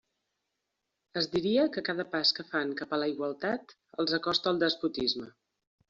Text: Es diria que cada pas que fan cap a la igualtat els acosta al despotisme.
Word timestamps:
Es 1.21 1.27
diria 1.35 1.65
que 1.77 1.83
cada 1.91 2.07
pas 2.15 2.33
que 2.39 2.47
fan 2.55 2.73
cap 2.83 2.99
a 2.99 3.01
la 3.05 3.13
igualtat 3.15 3.79
els 4.05 4.21
acosta 4.23 4.55
al 4.55 4.63
despotisme. 4.69 5.33